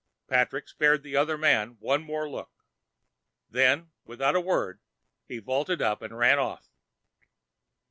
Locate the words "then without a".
3.51-4.41